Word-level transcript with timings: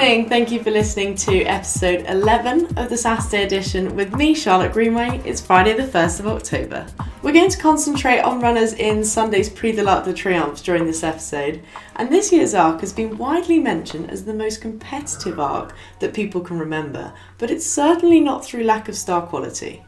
Evening. 0.00 0.28
Thank 0.28 0.52
you 0.52 0.62
for 0.62 0.70
listening 0.70 1.16
to 1.16 1.42
episode 1.42 2.06
11 2.06 2.78
of 2.78 2.88
the 2.88 2.96
Saturday 2.96 3.42
edition 3.42 3.96
with 3.96 4.14
me, 4.14 4.32
Charlotte 4.32 4.72
Greenway. 4.72 5.20
It's 5.24 5.40
Friday, 5.40 5.74
the 5.74 5.82
1st 5.82 6.20
of 6.20 6.28
October. 6.28 6.86
We're 7.20 7.32
going 7.32 7.50
to 7.50 7.58
concentrate 7.58 8.20
on 8.20 8.40
runners 8.40 8.74
in 8.74 9.04
Sunday's 9.04 9.48
Prix 9.48 9.72
de 9.72 9.82
l'Arc 9.82 10.04
de 10.04 10.12
Triomphe 10.12 10.62
during 10.62 10.86
this 10.86 11.02
episode, 11.02 11.64
and 11.96 12.08
this 12.08 12.30
year's 12.30 12.54
arc 12.54 12.80
has 12.80 12.92
been 12.92 13.18
widely 13.18 13.58
mentioned 13.58 14.08
as 14.08 14.24
the 14.24 14.32
most 14.32 14.60
competitive 14.60 15.40
arc 15.40 15.74
that 15.98 16.14
people 16.14 16.42
can 16.42 16.60
remember, 16.60 17.12
but 17.36 17.50
it's 17.50 17.66
certainly 17.66 18.20
not 18.20 18.44
through 18.44 18.62
lack 18.62 18.88
of 18.88 18.94
star 18.94 19.26
quality. 19.26 19.84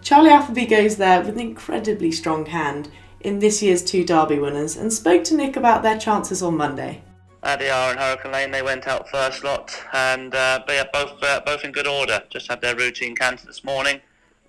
Charlie 0.00 0.30
Appleby 0.30 0.66
goes 0.66 0.96
there 0.96 1.18
with 1.18 1.30
an 1.30 1.40
incredibly 1.40 2.12
strong 2.12 2.46
hand 2.46 2.88
in 3.22 3.40
this 3.40 3.64
year's 3.64 3.82
two 3.82 4.04
Derby 4.04 4.38
winners 4.38 4.76
and 4.76 4.92
spoke 4.92 5.24
to 5.24 5.34
Nick 5.34 5.56
about 5.56 5.82
their 5.82 5.98
chances 5.98 6.40
on 6.40 6.56
Monday. 6.56 7.02
Adayar 7.44 7.90
and 7.90 8.00
Hurricane 8.00 8.32
Lane, 8.32 8.50
they 8.50 8.62
went 8.62 8.86
out 8.86 9.08
first 9.10 9.44
lot, 9.44 9.70
and 9.92 10.34
uh, 10.34 10.62
yeah, 10.68 10.84
both 10.92 11.22
uh, 11.22 11.40
both 11.44 11.62
in 11.62 11.72
good 11.72 11.86
order. 11.86 12.22
Just 12.30 12.48
had 12.48 12.62
their 12.62 12.74
routine 12.74 13.14
canter 13.14 13.46
this 13.46 13.62
morning, 13.62 13.96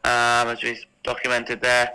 um, 0.05 0.47
as 0.47 0.63
we 0.63 0.79
documented 1.03 1.61
there 1.61 1.91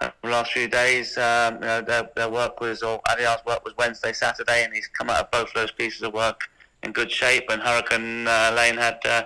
the 0.00 0.28
last 0.28 0.52
few 0.52 0.68
days. 0.68 1.18
Um, 1.18 1.54
you 1.54 1.60
know, 1.60 1.82
their, 1.82 2.08
their 2.14 2.30
work 2.30 2.60
was, 2.60 2.82
or 2.82 3.00
Adayar's 3.08 3.44
work 3.44 3.64
was 3.64 3.76
Wednesday, 3.76 4.12
Saturday, 4.12 4.64
and 4.64 4.72
he's 4.72 4.86
come 4.86 5.10
out 5.10 5.20
of 5.20 5.30
both 5.32 5.48
of 5.48 5.54
those 5.54 5.72
pieces 5.72 6.02
of 6.02 6.12
work 6.12 6.42
in 6.84 6.92
good 6.92 7.10
shape. 7.10 7.44
And 7.50 7.60
Hurricane 7.60 8.28
uh, 8.28 8.54
Lane 8.56 8.76
had 8.76 8.98
uh, 9.04 9.24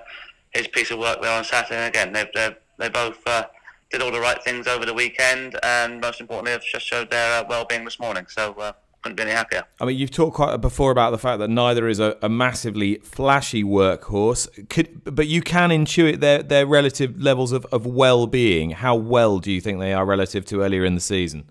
his 0.50 0.66
piece 0.68 0.90
of 0.90 0.98
work 0.98 1.20
there 1.20 1.36
on 1.36 1.44
Saturday. 1.44 1.76
And 1.76 1.88
again, 1.94 2.12
they 2.12 2.30
they 2.34 2.56
they 2.78 2.88
both. 2.88 3.18
Uh, 3.26 3.44
did 3.90 4.02
all 4.02 4.12
the 4.12 4.20
right 4.20 4.44
things 4.44 4.66
over 4.66 4.84
the 4.84 4.92
weekend, 4.92 5.58
and 5.62 5.98
most 5.98 6.20
importantly, 6.20 6.52
have 6.52 6.62
just 6.62 6.86
showed 6.86 7.10
their 7.10 7.42
well-being 7.48 7.86
this 7.86 7.98
morning. 7.98 8.26
So 8.28 8.74
uh, 9.08 9.14
couldn't 9.14 9.26
be 9.26 9.32
happier. 9.32 9.64
I 9.80 9.84
mean, 9.84 9.96
you've 9.96 10.10
talked 10.10 10.36
quite 10.36 10.56
before 10.58 10.90
about 10.90 11.10
the 11.10 11.18
fact 11.18 11.38
that 11.40 11.48
neither 11.48 11.88
is 11.88 12.00
a, 12.00 12.16
a 12.22 12.28
massively 12.28 12.96
flashy 12.96 13.64
workhorse, 13.64 14.68
Could, 14.68 15.02
but 15.04 15.26
you 15.26 15.42
can 15.42 15.70
intuit 15.70 16.20
their, 16.20 16.42
their 16.42 16.66
relative 16.66 17.20
levels 17.20 17.52
of, 17.52 17.66
of 17.66 17.86
well-being. 17.86 18.70
How 18.70 18.96
well 18.96 19.38
do 19.38 19.50
you 19.52 19.60
think 19.60 19.80
they 19.80 19.92
are 19.92 20.04
relative 20.04 20.44
to 20.46 20.62
earlier 20.62 20.84
in 20.84 20.94
the 20.94 21.00
season? 21.00 21.44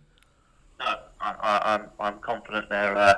No, 0.80 0.98
I, 1.20 1.36
I, 1.42 1.74
I'm 1.74 1.84
I'm 2.00 2.20
confident 2.20 2.70
they're 2.70 2.96
uh, 2.96 3.16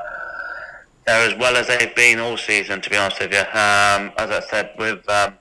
they're 1.05 1.29
as 1.29 1.37
well 1.37 1.57
as 1.57 1.67
they've 1.67 1.95
been 1.95 2.19
all 2.19 2.37
season. 2.37 2.81
To 2.81 2.89
be 2.89 2.95
honest 2.95 3.19
with 3.19 3.33
you, 3.33 3.39
um, 3.39 4.11
as 4.17 4.29
I 4.31 4.41
said, 4.49 4.71
with 4.77 5.07
um, 5.09 5.33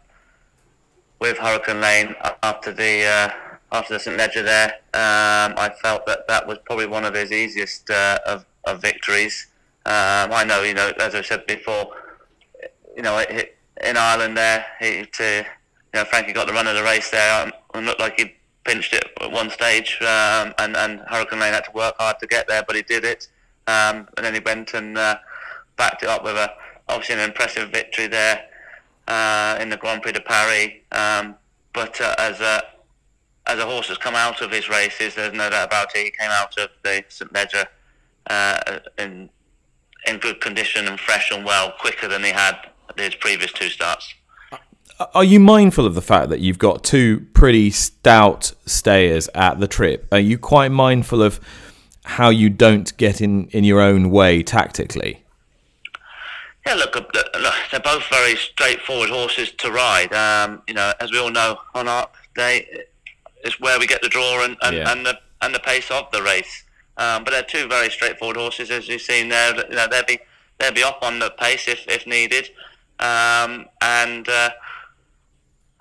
with 1.20 1.38
Hurricane 1.38 1.80
Lane 1.80 2.14
after 2.42 2.72
the 2.72 3.04
uh, 3.04 3.30
after 3.70 3.94
the 3.94 4.00
St 4.00 4.16
Leger 4.16 4.42
there, 4.42 4.72
um, 4.94 5.54
I 5.56 5.70
felt 5.82 6.06
that 6.06 6.26
that 6.28 6.46
was 6.46 6.58
probably 6.64 6.86
one 6.86 7.04
of 7.04 7.14
his 7.14 7.30
easiest 7.32 7.90
uh, 7.90 8.18
of, 8.26 8.46
of 8.68 8.82
victories. 8.82 9.46
Um, 9.86 10.32
I 10.32 10.44
know, 10.44 10.62
you 10.62 10.74
know, 10.74 10.92
as 11.00 11.14
I 11.14 11.22
said 11.22 11.46
before, 11.46 11.90
you 12.96 13.02
know, 13.02 13.18
in 13.18 13.96
Ireland 13.96 14.36
there, 14.36 14.64
he, 14.80 14.98
you 14.98 15.44
know, 15.94 16.04
Frankie 16.04 16.32
got 16.32 16.46
the 16.46 16.52
run 16.52 16.66
of 16.66 16.76
the 16.76 16.82
race 16.82 17.10
there 17.10 17.42
um, 17.42 17.52
and 17.74 17.86
looked 17.86 18.00
like 18.00 18.18
he 18.18 18.34
pinched 18.64 18.92
it 18.92 19.04
at 19.20 19.30
one 19.30 19.50
stage, 19.50 19.98
um, 20.02 20.52
and, 20.58 20.76
and 20.76 21.00
Hurricane 21.08 21.40
Lane 21.40 21.54
had 21.54 21.64
to 21.64 21.72
work 21.72 21.94
hard 21.98 22.18
to 22.20 22.26
get 22.26 22.46
there, 22.48 22.62
but 22.66 22.76
he 22.76 22.82
did 22.82 23.04
it. 23.04 23.28
Um, 23.66 24.08
and 24.16 24.24
then 24.24 24.34
he 24.34 24.40
went 24.40 24.74
and 24.74 24.96
uh, 24.98 25.18
backed 25.76 26.02
it 26.02 26.08
up 26.08 26.24
with 26.24 26.36
a 26.36 26.50
obviously 26.88 27.16
an 27.16 27.20
impressive 27.20 27.70
victory 27.70 28.06
there 28.06 28.46
uh, 29.06 29.58
in 29.60 29.68
the 29.68 29.76
Grand 29.76 30.02
Prix 30.02 30.12
de 30.12 30.20
Paris. 30.20 30.72
Um, 30.92 31.36
but 31.72 32.00
uh, 32.00 32.14
as 32.18 32.40
a 32.40 32.62
as 33.46 33.58
a 33.58 33.66
horse 33.66 33.88
has 33.88 33.98
come 33.98 34.14
out 34.14 34.42
of 34.42 34.50
his 34.50 34.68
races, 34.68 35.14
there's 35.14 35.32
no 35.32 35.48
doubt 35.48 35.66
about 35.66 35.88
it. 35.94 36.04
He 36.04 36.10
came 36.10 36.30
out 36.30 36.56
of 36.58 36.68
the 36.82 37.04
St 37.08 37.32
Leger 37.32 37.66
uh, 38.28 38.78
in 38.98 39.30
in 40.06 40.18
good 40.18 40.40
condition 40.40 40.86
and 40.86 40.98
fresh 40.98 41.30
and 41.30 41.44
well, 41.44 41.72
quicker 41.78 42.08
than 42.08 42.22
he 42.24 42.30
had 42.30 42.56
his 42.96 43.14
previous 43.14 43.52
two 43.52 43.68
starts. 43.68 44.14
Are 45.14 45.24
you 45.24 45.38
mindful 45.38 45.86
of 45.86 45.94
the 45.94 46.02
fact 46.02 46.28
that 46.30 46.40
you've 46.40 46.58
got 46.58 46.82
two 46.82 47.26
pretty 47.32 47.70
stout 47.70 48.52
stayers 48.66 49.28
at 49.34 49.60
the 49.60 49.68
trip? 49.68 50.08
Are 50.10 50.18
you 50.18 50.38
quite 50.38 50.70
mindful 50.72 51.22
of 51.22 51.38
how 52.04 52.30
you 52.30 52.50
don't 52.50 52.96
get 52.96 53.20
in, 53.20 53.46
in 53.48 53.62
your 53.64 53.80
own 53.80 54.10
way 54.10 54.42
tactically? 54.42 55.22
Yeah, 56.66 56.74
look, 56.74 56.96
uh, 56.96 57.02
look, 57.40 57.54
they're 57.70 57.80
both 57.80 58.04
very 58.10 58.34
straightforward 58.36 59.10
horses 59.10 59.52
to 59.58 59.70
ride. 59.70 60.12
Um, 60.12 60.62
you 60.66 60.74
know, 60.74 60.92
as 61.00 61.12
we 61.12 61.18
all 61.18 61.30
know, 61.30 61.58
on 61.74 61.86
our 61.86 62.08
day, 62.34 62.66
it's 63.44 63.60
where 63.60 63.78
we 63.78 63.86
get 63.86 64.02
the 64.02 64.08
draw 64.08 64.42
and, 64.44 64.56
and, 64.62 64.76
Yeah. 64.76 64.90
and 64.90 65.06
the 65.06 65.18
and 65.40 65.54
the 65.54 65.60
pace 65.60 65.88
of 65.92 66.10
the 66.10 66.20
race. 66.22 66.64
Um, 66.98 67.24
but 67.24 67.30
they're 67.30 67.42
two 67.44 67.68
very 67.68 67.90
straightforward 67.90 68.36
horses, 68.36 68.70
as 68.70 68.88
you've 68.88 69.00
seen 69.00 69.28
there. 69.28 69.54
You 69.54 69.76
know, 69.76 69.86
they'll 69.88 70.04
be 70.04 70.18
they'll 70.58 70.72
be 70.72 70.82
up 70.82 70.98
on 71.02 71.20
the 71.20 71.30
pace 71.30 71.68
if, 71.68 71.86
if 71.88 72.06
needed, 72.06 72.50
um, 72.98 73.66
and 73.80 74.28
uh, 74.28 74.50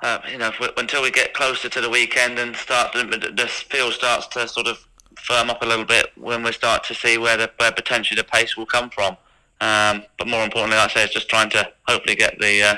uh, 0.04 0.20
you 0.32 0.38
know 0.38 0.50
if 0.50 0.60
we, 0.60 0.70
until 0.78 1.02
we 1.02 1.10
get 1.10 1.34
closer 1.34 1.70
to 1.70 1.82
the 1.82 1.90
weekend 1.90 2.38
and 2.38 2.56
start 2.56 2.94
the, 2.94 3.04
the 3.04 3.48
field 3.48 3.94
starts 3.94 4.28
to 4.28 4.48
sort 4.48 4.68
of 4.68 4.88
firm 5.18 5.50
up 5.50 5.62
a 5.64 5.66
little 5.66 5.86
bit 5.86 6.12
when 6.16 6.44
we 6.44 6.52
start 6.52 6.84
to 6.84 6.94
see 6.94 7.18
where 7.18 7.36
the 7.36 7.50
where 7.58 7.72
potentially 7.72 8.16
the 8.16 8.24
pace 8.24 8.56
will 8.56 8.68
come 8.68 8.90
from. 8.92 9.18
Um, 9.60 10.04
but 10.20 10.28
more 10.28 10.44
importantly, 10.44 10.78
like 10.78 10.92
I 10.92 10.94
say, 10.94 11.04
it's 11.06 11.14
just 11.14 11.30
trying 11.30 11.50
to 11.50 11.68
hopefully 11.88 12.16
get 12.16 12.40
the 12.40 12.62
uh, 12.62 12.76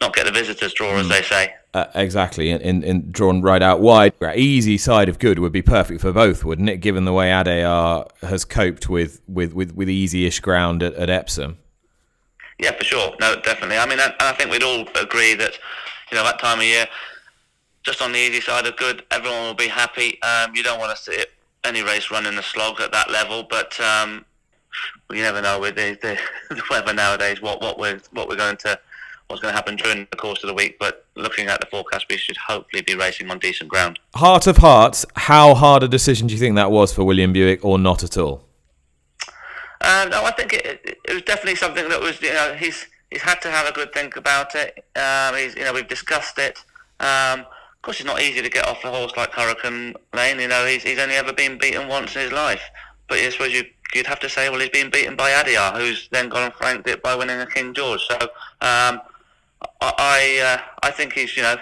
not 0.00 0.14
get 0.14 0.26
the 0.26 0.32
visitors 0.32 0.72
draw, 0.74 0.96
as 0.96 1.08
they 1.08 1.22
say. 1.22 1.54
Uh, 1.74 1.90
exactly, 1.96 2.50
in 2.50 3.10
drawn 3.10 3.42
right 3.42 3.60
out 3.60 3.80
wide. 3.80 4.12
Easy 4.36 4.78
side 4.78 5.08
of 5.08 5.18
good 5.18 5.40
would 5.40 5.50
be 5.50 5.60
perfect 5.60 6.00
for 6.00 6.12
both, 6.12 6.44
wouldn't 6.44 6.68
it? 6.68 6.76
Given 6.76 7.04
the 7.04 7.12
way 7.12 7.30
Adayar 7.30 8.08
has 8.22 8.44
coped 8.44 8.88
with 8.88 9.20
with, 9.26 9.54
with, 9.54 9.74
with 9.74 9.90
easy-ish 9.90 10.38
ground 10.38 10.84
at, 10.84 10.94
at 10.94 11.10
Epsom. 11.10 11.58
Yeah, 12.60 12.70
for 12.76 12.84
sure. 12.84 13.16
No, 13.18 13.40
definitely. 13.40 13.76
I 13.76 13.86
mean, 13.86 13.98
and 13.98 14.12
and 14.20 14.22
I 14.22 14.32
think 14.34 14.52
we'd 14.52 14.62
all 14.62 14.86
agree 14.94 15.34
that, 15.34 15.58
you 16.12 16.16
know, 16.16 16.22
that 16.22 16.38
time 16.38 16.58
of 16.58 16.64
year, 16.64 16.86
just 17.82 18.00
on 18.00 18.12
the 18.12 18.18
easy 18.18 18.40
side 18.40 18.66
of 18.66 18.76
good, 18.76 19.02
everyone 19.10 19.42
will 19.42 19.54
be 19.54 19.66
happy. 19.66 20.22
Um, 20.22 20.54
you 20.54 20.62
don't 20.62 20.78
want 20.78 20.96
to 20.96 21.02
see 21.02 21.24
any 21.64 21.82
race 21.82 22.08
running 22.08 22.38
a 22.38 22.42
slog 22.42 22.80
at 22.80 22.92
that 22.92 23.10
level, 23.10 23.42
but 23.50 23.80
um, 23.80 24.24
you 25.10 25.22
never 25.22 25.42
know 25.42 25.58
with 25.58 25.74
the, 25.74 25.98
the, 26.00 26.18
the 26.54 26.62
weather 26.70 26.94
nowadays 26.94 27.42
what, 27.42 27.60
what 27.60 27.80
we're 27.80 28.00
what 28.12 28.28
we're 28.28 28.36
going 28.36 28.58
to 28.58 28.78
what's 29.28 29.40
going 29.42 29.52
to 29.52 29.56
happen 29.56 29.76
during 29.76 30.06
the 30.10 30.16
course 30.16 30.42
of 30.42 30.48
the 30.48 30.54
week. 30.54 30.78
But 30.78 31.06
looking 31.16 31.46
at 31.46 31.60
the 31.60 31.66
forecast, 31.66 32.06
we 32.08 32.16
should 32.16 32.36
hopefully 32.36 32.82
be 32.82 32.94
racing 32.94 33.30
on 33.30 33.38
decent 33.38 33.70
ground. 33.70 33.98
Heart 34.14 34.46
of 34.46 34.58
hearts, 34.58 35.06
how 35.16 35.54
hard 35.54 35.82
a 35.82 35.88
decision 35.88 36.26
do 36.26 36.34
you 36.34 36.40
think 36.40 36.56
that 36.56 36.70
was 36.70 36.92
for 36.92 37.04
William 37.04 37.32
Buick, 37.32 37.64
or 37.64 37.78
not 37.78 38.02
at 38.02 38.16
all? 38.16 38.44
Um, 39.80 40.08
no, 40.10 40.24
I 40.24 40.30
think 40.30 40.54
it, 40.54 40.98
it, 41.04 41.12
was 41.12 41.22
definitely 41.22 41.56
something 41.56 41.88
that 41.90 42.00
was, 42.00 42.20
you 42.22 42.32
know, 42.32 42.54
he's 42.54 42.86
he's 43.10 43.20
had 43.20 43.40
to 43.42 43.50
have 43.50 43.66
a 43.66 43.72
good 43.72 43.92
think 43.92 44.16
about 44.16 44.54
it. 44.54 44.84
Um, 44.96 45.36
he's, 45.36 45.54
you 45.54 45.64
know, 45.64 45.74
we've 45.74 45.88
discussed 45.88 46.38
it. 46.38 46.58
Um, 47.00 47.40
of 47.40 47.82
course, 47.82 48.00
it's 48.00 48.06
not 48.06 48.22
easy 48.22 48.40
to 48.40 48.48
get 48.48 48.66
off 48.66 48.82
a 48.84 48.90
horse 48.90 49.12
like 49.16 49.32
Hurricane 49.32 49.94
Lane. 50.14 50.40
You 50.40 50.48
know, 50.48 50.64
he's, 50.64 50.82
he's 50.82 50.98
only 50.98 51.16
ever 51.16 51.34
been 51.34 51.58
beaten 51.58 51.86
once 51.86 52.16
in 52.16 52.22
his 52.22 52.32
life. 52.32 52.62
But 53.08 53.18
I 53.18 53.28
suppose 53.28 53.52
you, 53.52 53.64
you'd 53.94 54.06
have 54.06 54.20
to 54.20 54.28
say, 54.28 54.48
well, 54.48 54.60
he's 54.60 54.70
been 54.70 54.90
beaten 54.90 55.16
by 55.16 55.30
Adayar, 55.32 55.76
who's 55.76 56.08
then 56.10 56.30
gone 56.30 56.44
and 56.44 56.54
franked 56.54 56.88
it 56.88 57.02
by 57.02 57.14
winning 57.14 57.38
a 57.40 57.46
King 57.46 57.74
George. 57.74 58.00
So 58.08 58.16
um, 58.62 59.02
I 59.84 59.92
I, 59.98 60.54
uh, 60.54 60.60
I 60.82 60.90
think 60.90 61.12
he's, 61.12 61.36
you 61.36 61.42
know, 61.42 61.56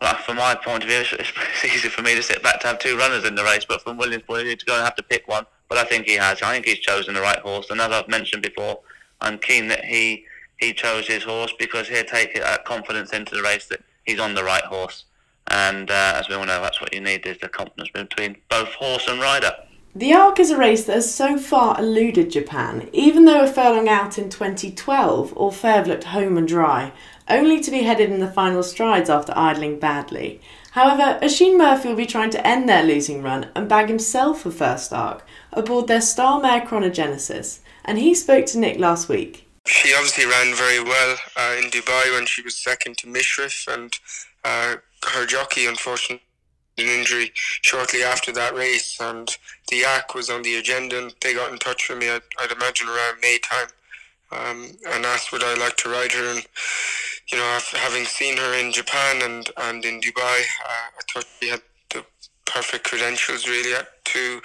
well, 0.00 0.14
from 0.16 0.36
my 0.36 0.54
point 0.54 0.82
of 0.82 0.88
view, 0.88 0.98
it's, 0.98 1.12
it's 1.12 1.64
easy 1.64 1.88
for 1.88 2.02
me 2.02 2.14
to 2.14 2.22
sit 2.22 2.42
back 2.42 2.60
to 2.60 2.66
have 2.66 2.78
two 2.78 2.96
runners 2.98 3.24
in 3.24 3.34
the 3.34 3.44
race, 3.44 3.64
but 3.64 3.82
from 3.82 3.96
Williams' 3.96 4.24
point 4.24 4.40
of 4.40 4.46
view, 4.46 4.56
to 4.56 4.66
go 4.66 4.74
and 4.74 4.84
have 4.84 4.96
to 4.96 5.02
pick 5.02 5.26
one. 5.28 5.46
But 5.68 5.78
I 5.78 5.84
think 5.84 6.06
he 6.06 6.14
has. 6.14 6.42
I 6.42 6.52
think 6.52 6.66
he's 6.66 6.78
chosen 6.78 7.14
the 7.14 7.20
right 7.20 7.38
horse. 7.38 7.70
And 7.70 7.80
as 7.80 7.90
I've 7.90 8.08
mentioned 8.08 8.42
before, 8.42 8.80
I'm 9.20 9.38
keen 9.38 9.68
that 9.68 9.84
he 9.84 10.26
he 10.58 10.72
chose 10.72 11.06
his 11.06 11.24
horse 11.24 11.52
because 11.58 11.88
he'll 11.88 12.04
take 12.04 12.34
that 12.34 12.64
confidence 12.64 13.12
into 13.12 13.34
the 13.34 13.42
race 13.42 13.66
that 13.66 13.82
he's 14.04 14.20
on 14.20 14.34
the 14.34 14.44
right 14.44 14.64
horse. 14.64 15.04
And 15.48 15.90
uh, 15.90 16.14
as 16.16 16.28
we 16.28 16.34
all 16.34 16.46
know, 16.46 16.60
that's 16.60 16.80
what 16.80 16.94
you 16.94 17.00
need 17.00 17.26
is 17.26 17.38
the 17.38 17.48
confidence 17.48 17.90
between 17.90 18.36
both 18.48 18.68
horse 18.74 19.08
and 19.08 19.20
rider. 19.20 19.52
The 19.96 20.12
Arc 20.12 20.40
is 20.40 20.50
a 20.50 20.56
race 20.56 20.84
that 20.86 20.94
has 20.94 21.14
so 21.14 21.38
far 21.38 21.78
eluded 21.78 22.30
Japan, 22.30 22.88
even 22.92 23.26
though 23.26 23.44
a 23.44 23.46
furlong 23.46 23.88
out 23.88 24.18
in 24.18 24.28
2012, 24.28 25.32
Orfèvre 25.34 25.86
looked 25.86 26.04
home 26.04 26.36
and 26.36 26.48
dry, 26.48 26.92
only 27.28 27.60
to 27.60 27.70
be 27.70 27.82
headed 27.82 28.10
in 28.10 28.20
the 28.20 28.30
final 28.30 28.62
strides 28.62 29.10
after 29.10 29.32
idling 29.36 29.78
badly. 29.78 30.40
However, 30.72 31.18
Oisin 31.22 31.56
Murphy 31.56 31.88
will 31.88 31.96
be 31.96 32.06
trying 32.06 32.30
to 32.30 32.46
end 32.46 32.68
their 32.68 32.82
losing 32.82 33.22
run 33.22 33.48
and 33.54 33.68
bag 33.68 33.88
himself 33.88 34.44
a 34.44 34.50
first 34.50 34.92
arc 34.92 35.24
aboard 35.52 35.86
their 35.86 36.00
star 36.00 36.40
mare 36.40 36.60
Chrono 36.60 36.90
Genesis, 36.90 37.60
and 37.84 37.98
he 37.98 38.14
spoke 38.14 38.46
to 38.46 38.58
Nick 38.58 38.78
last 38.78 39.08
week. 39.08 39.46
she 39.66 39.94
obviously 39.94 40.26
ran 40.26 40.54
very 40.54 40.82
well 40.82 41.16
uh, 41.36 41.56
in 41.58 41.70
Dubai 41.70 42.12
when 42.12 42.26
she 42.26 42.42
was 42.42 42.56
second 42.56 42.98
to 42.98 43.06
Mishrif, 43.06 43.72
and 43.72 43.98
uh, 44.44 44.76
her 45.12 45.26
jockey, 45.26 45.66
unfortunately, 45.66 46.22
an 46.76 46.86
injury 46.86 47.30
shortly 47.34 48.02
after 48.02 48.32
that 48.32 48.54
race, 48.54 48.98
and 49.00 49.36
the 49.68 49.76
Yak 49.76 50.14
was 50.14 50.28
on 50.28 50.42
the 50.42 50.56
agenda, 50.56 50.98
and 50.98 51.14
they 51.20 51.34
got 51.34 51.52
in 51.52 51.58
touch 51.58 51.88
with 51.88 51.98
me. 51.98 52.10
I'd, 52.10 52.22
I'd 52.40 52.50
imagine 52.50 52.88
around 52.88 53.20
May 53.22 53.38
time, 53.38 53.68
um, 54.32 54.76
and 54.88 55.06
asked 55.06 55.30
would 55.32 55.44
I 55.44 55.54
like 55.54 55.76
to 55.78 55.88
ride 55.88 56.12
her. 56.12 56.34
And 56.34 56.44
you 57.30 57.38
know, 57.38 57.58
having 57.72 58.04
seen 58.04 58.36
her 58.36 58.54
in 58.54 58.72
Japan 58.72 59.22
and 59.22 59.50
and 59.56 59.84
in 59.84 60.00
Dubai, 60.00 60.40
uh, 60.64 60.88
I 60.98 61.00
thought 61.12 61.26
she 61.40 61.48
had 61.48 61.62
the 61.90 62.04
perfect 62.44 62.84
credentials 62.84 63.48
really 63.48 63.74
to 64.04 64.40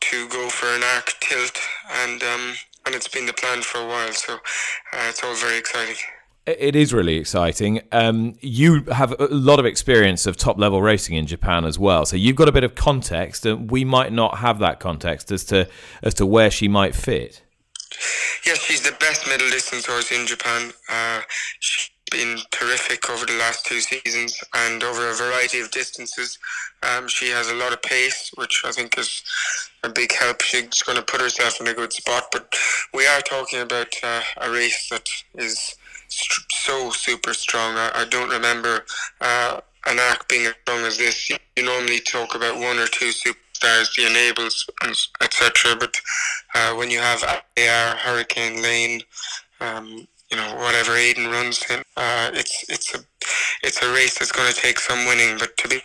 to 0.00 0.28
go 0.28 0.48
for 0.48 0.66
an 0.66 0.82
arc 0.82 1.14
tilt, 1.20 1.58
and 2.02 2.22
um, 2.22 2.54
and 2.86 2.94
it's 2.94 3.08
been 3.08 3.26
the 3.26 3.32
plan 3.32 3.62
for 3.62 3.78
a 3.78 3.86
while. 3.86 4.12
So 4.12 4.34
uh, 4.34 5.06
it's 5.08 5.22
all 5.24 5.34
very 5.34 5.58
exciting. 5.58 5.96
It 6.46 6.76
is 6.76 6.92
really 6.92 7.16
exciting. 7.16 7.80
Um, 7.90 8.34
you 8.40 8.84
have 8.92 9.18
a 9.18 9.28
lot 9.28 9.58
of 9.58 9.64
experience 9.64 10.26
of 10.26 10.36
top 10.36 10.58
level 10.58 10.82
racing 10.82 11.16
in 11.16 11.26
Japan 11.26 11.64
as 11.64 11.78
well, 11.78 12.04
so 12.04 12.16
you've 12.16 12.36
got 12.36 12.50
a 12.50 12.52
bit 12.52 12.64
of 12.64 12.74
context, 12.74 13.46
and 13.46 13.70
we 13.70 13.82
might 13.82 14.12
not 14.12 14.38
have 14.38 14.58
that 14.58 14.78
context 14.78 15.32
as 15.32 15.44
to 15.44 15.68
as 16.02 16.12
to 16.14 16.26
where 16.26 16.50
she 16.50 16.68
might 16.68 16.94
fit. 16.94 17.42
Yes, 18.44 18.58
she's 18.58 18.82
the 18.82 18.94
best 19.00 19.26
middle 19.26 19.48
distance 19.48 19.86
horse 19.86 20.12
in 20.12 20.26
Japan. 20.26 20.72
Uh, 20.90 21.22
been 22.10 22.38
terrific 22.50 23.08
over 23.10 23.26
the 23.26 23.34
last 23.34 23.66
two 23.66 23.80
seasons 23.80 24.42
and 24.54 24.82
over 24.82 25.10
a 25.10 25.14
variety 25.14 25.60
of 25.60 25.70
distances. 25.70 26.38
Um, 26.82 27.08
she 27.08 27.30
has 27.30 27.48
a 27.48 27.54
lot 27.54 27.72
of 27.72 27.82
pace, 27.82 28.30
which 28.36 28.62
I 28.64 28.72
think 28.72 28.98
is 28.98 29.22
a 29.82 29.88
big 29.88 30.12
help. 30.12 30.42
She's 30.42 30.82
going 30.82 30.98
to 30.98 31.04
put 31.04 31.20
herself 31.20 31.60
in 31.60 31.68
a 31.68 31.74
good 31.74 31.92
spot, 31.92 32.28
but 32.30 32.54
we 32.92 33.06
are 33.06 33.20
talking 33.20 33.60
about 33.60 33.88
uh, 34.02 34.22
a 34.38 34.50
race 34.50 34.88
that 34.90 35.08
is 35.34 35.76
st- 36.08 36.46
so 36.50 36.90
super 36.90 37.34
strong. 37.34 37.76
I, 37.76 37.90
I 37.94 38.04
don't 38.06 38.30
remember 38.30 38.84
uh, 39.20 39.60
an 39.86 39.98
act 39.98 40.28
being 40.28 40.46
as 40.46 40.54
strong 40.62 40.80
as 40.84 40.98
this. 40.98 41.30
You, 41.30 41.36
you 41.56 41.64
normally 41.64 42.00
talk 42.00 42.34
about 42.34 42.56
one 42.56 42.78
or 42.78 42.86
two 42.86 43.10
superstars, 43.10 43.94
the 43.96 44.06
enables, 44.06 44.68
etc. 45.20 45.76
But 45.78 46.00
uh, 46.54 46.74
when 46.74 46.90
you 46.90 46.98
have 46.98 47.22
AR, 47.22 47.96
Hurricane 47.96 48.62
Lane, 48.62 49.02
um, 49.60 50.06
you 50.30 50.36
know 50.36 50.56
whatever 50.56 50.92
Aidan 50.92 51.30
runs 51.30 51.62
in, 51.70 51.82
uh, 51.96 52.30
it's 52.34 52.64
it's 52.68 52.94
a 52.94 52.98
it's 53.62 53.82
a 53.82 53.92
race 53.92 54.18
that's 54.18 54.32
going 54.32 54.52
to 54.52 54.58
take 54.58 54.78
some 54.78 55.06
winning. 55.06 55.38
But 55.38 55.56
to 55.58 55.68
be 55.68 55.82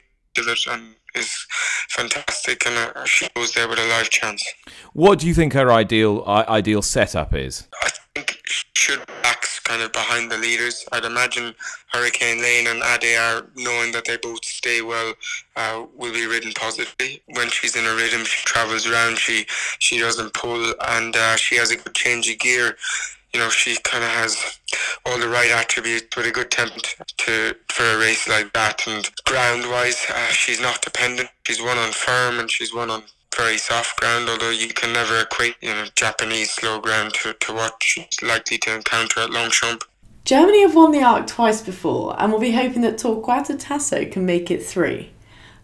and 0.71 0.95
is 1.15 1.45
fantastic, 1.89 2.65
and 2.65 2.77
uh, 2.95 3.05
she 3.05 3.27
goes 3.35 3.51
there 3.53 3.67
with 3.67 3.79
a 3.79 3.87
live 3.87 4.09
chance. 4.09 4.45
What 4.93 5.19
do 5.19 5.27
you 5.27 5.33
think 5.33 5.53
her 5.53 5.71
ideal 5.71 6.23
uh, 6.25 6.45
ideal 6.47 6.81
setup 6.81 7.33
is? 7.33 7.67
I 7.81 7.89
think 8.15 8.41
she 8.45 8.65
should 8.75 9.05
backs 9.23 9.59
kind 9.59 9.81
of 9.81 9.91
behind 9.91 10.31
the 10.31 10.37
leaders. 10.37 10.85
I'd 10.91 11.05
imagine 11.05 11.53
Hurricane 11.91 12.41
Lane 12.41 12.67
and 12.67 12.81
Adayar, 12.81 13.47
knowing 13.55 13.91
that 13.93 14.05
they 14.05 14.17
both 14.17 14.45
stay 14.45 14.81
well, 14.81 15.13
uh, 15.55 15.85
will 15.95 16.13
be 16.13 16.25
ridden 16.25 16.53
positively. 16.53 17.21
When 17.27 17.49
she's 17.49 17.75
in 17.75 17.85
a 17.85 17.95
rhythm, 17.95 18.23
she 18.25 18.45
travels 18.45 18.87
around. 18.87 19.17
She 19.17 19.45
she 19.79 19.99
doesn't 19.99 20.33
pull, 20.33 20.73
and 20.87 21.15
uh, 21.15 21.35
she 21.35 21.55
has 21.55 21.71
a 21.71 21.77
good 21.77 21.95
change 21.95 22.29
of 22.29 22.39
gear 22.39 22.77
you 23.33 23.39
know, 23.39 23.49
she 23.49 23.77
kind 23.83 24.03
of 24.03 24.09
has 24.09 24.59
all 25.05 25.19
the 25.19 25.27
right 25.27 25.51
attributes 25.51 26.15
with 26.15 26.25
a 26.25 26.31
good 26.31 26.51
temp 26.51 26.73
to 27.17 27.55
for 27.67 27.83
a 27.83 27.97
race 27.97 28.27
like 28.27 28.51
that. 28.53 28.87
And 28.87 29.09
ground 29.25 29.69
wise, 29.69 30.05
uh, 30.09 30.27
she's 30.27 30.59
not 30.59 30.81
dependent. 30.81 31.29
She's 31.45 31.61
one 31.61 31.77
on 31.77 31.91
firm 31.91 32.39
and 32.39 32.49
she's 32.49 32.73
one 32.73 32.89
on 32.89 33.03
very 33.35 33.57
soft 33.57 33.99
ground. 33.99 34.29
Although 34.29 34.49
you 34.49 34.69
can 34.69 34.93
never 34.93 35.21
equate, 35.21 35.55
you 35.61 35.69
know, 35.69 35.85
Japanese 35.95 36.51
slow 36.51 36.79
ground 36.79 37.13
to, 37.15 37.33
to 37.33 37.53
what 37.53 37.75
she's 37.81 38.21
likely 38.21 38.57
to 38.59 38.75
encounter 38.75 39.21
at 39.21 39.29
Longchamp. 39.31 39.83
Germany 40.25 40.61
have 40.61 40.75
won 40.75 40.91
the 40.91 41.01
Arc 41.01 41.27
twice 41.27 41.61
before 41.61 42.15
and 42.19 42.31
we'll 42.31 42.41
be 42.41 42.51
hoping 42.51 42.81
that 42.81 42.97
Torquato 42.97 43.57
Tasso 43.57 44.05
can 44.05 44.25
make 44.25 44.51
it 44.51 44.63
three. 44.63 45.11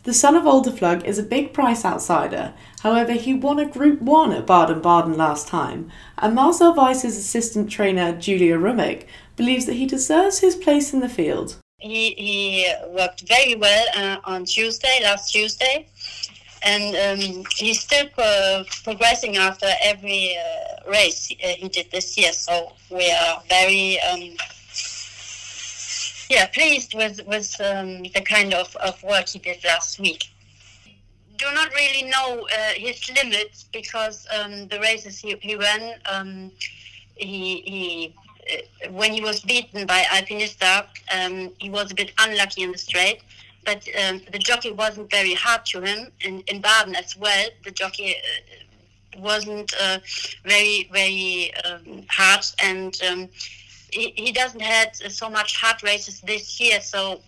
The 0.05 0.13
son 0.13 0.35
of 0.35 0.43
Adlerflug 0.43 1.03
is 1.03 1.17
a 1.17 1.23
big 1.23 1.51
price 1.51 1.83
outsider, 1.83 2.53
however, 2.81 3.13
he 3.13 3.33
won 3.33 3.57
a 3.57 3.65
Group 3.65 4.03
1 4.03 4.33
at 4.33 4.45
Baden 4.45 4.79
Baden 4.79 5.17
last 5.17 5.47
time, 5.47 5.91
and 6.19 6.35
Marcel 6.35 6.75
Weiss's 6.75 7.17
assistant 7.17 7.71
trainer, 7.71 8.15
Julia 8.15 8.59
Rummig, 8.59 9.07
believes 9.35 9.65
that 9.65 9.73
he 9.73 9.87
deserves 9.87 10.37
his 10.37 10.55
place 10.55 10.93
in 10.93 10.99
the 10.99 11.09
field. 11.09 11.55
He, 11.79 12.11
he 12.11 12.71
worked 12.89 13.27
very 13.27 13.55
well 13.55 13.87
uh, 13.97 14.17
on 14.25 14.45
Tuesday, 14.45 14.99
last 15.01 15.33
Tuesday, 15.33 15.87
and 16.61 16.95
um, 16.95 17.43
he's 17.55 17.79
still 17.79 18.05
pro- 18.09 18.63
progressing 18.83 19.37
after 19.37 19.65
every 19.81 20.37
uh, 20.37 20.87
race 20.91 21.33
uh, 21.43 21.47
he 21.47 21.67
did 21.67 21.89
this 21.89 22.15
year, 22.15 22.31
so 22.31 22.73
we 22.91 23.09
are 23.09 23.41
very. 23.49 23.99
Um, 24.01 24.37
yeah, 26.29 26.47
pleased 26.47 26.93
with 26.95 27.21
with 27.27 27.55
um, 27.61 28.03
the 28.03 28.21
kind 28.21 28.53
of, 28.53 28.75
of 28.77 29.01
work 29.03 29.29
he 29.29 29.39
did 29.39 29.63
last 29.63 29.99
week. 29.99 30.25
Do 31.37 31.45
not 31.53 31.73
really 31.73 32.09
know 32.09 32.47
uh, 32.47 32.73
his 32.75 33.11
limits 33.11 33.65
because 33.73 34.25
um, 34.35 34.67
the 34.69 34.79
races 34.79 35.19
he, 35.19 35.35
he 35.41 35.55
ran, 35.55 35.99
um, 36.09 36.51
he, 37.15 37.61
he 37.61 38.15
uh, 38.51 38.91
when 38.91 39.11
he 39.11 39.21
was 39.21 39.41
beaten 39.41 39.85
by 39.85 40.03
Alpinista, 40.03 40.87
um, 41.13 41.51
he 41.59 41.69
was 41.69 41.91
a 41.91 41.95
bit 41.95 42.13
unlucky 42.19 42.63
in 42.63 42.71
the 42.71 42.77
straight. 42.77 43.21
But 43.65 43.87
um, 44.07 44.21
the 44.31 44.39
jockey 44.39 44.71
wasn't 44.71 45.09
very 45.11 45.33
hard 45.33 45.65
to 45.67 45.81
him, 45.81 46.11
and 46.23 46.43
in 46.47 46.61
Baden 46.61 46.95
as 46.95 47.17
well, 47.17 47.47
the 47.63 47.71
jockey 47.71 48.15
uh, 48.15 49.19
wasn't 49.19 49.73
uh, 49.81 49.99
very 50.43 50.89
very 50.91 51.53
um, 51.65 52.05
hard 52.09 52.45
and 52.63 52.99
he, 53.95 54.31
doesn't 54.31 54.61
had 54.61 54.95
so 54.95 55.29
much 55.29 55.57
hard 55.57 55.81
races 55.83 56.21
this 56.21 56.59
year, 56.59 56.81
so 56.81 57.21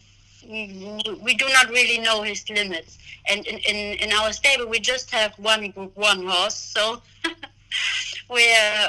we 0.47 1.35
do 1.37 1.47
not 1.49 1.69
really 1.69 1.99
know 1.99 2.21
his 2.21 2.49
limits. 2.49 2.97
And 3.29 3.45
in, 3.45 3.57
in, 3.59 3.97
in 3.99 4.13
our 4.13 4.31
stable, 4.31 4.67
we 4.67 4.79
just 4.79 5.11
have 5.11 5.33
one 5.37 5.71
group 5.71 5.95
one 5.95 6.25
horse, 6.25 6.55
so 6.55 7.01
we 8.29 8.43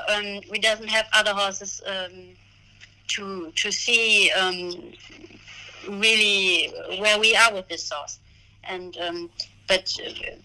um, 0.09 0.41
we 0.51 0.59
doesn't 0.59 0.89
have 0.89 1.07
other 1.13 1.33
horses 1.33 1.83
um, 1.87 2.13
to 3.09 3.51
to 3.53 3.73
see 3.73 4.31
um, 4.33 4.93
really 5.89 6.73
where 6.99 7.19
we 7.19 7.35
are 7.35 7.53
with 7.53 7.69
this 7.69 7.91
horse. 7.91 8.19
And 8.65 8.97
um, 8.99 9.31
but 9.67 9.93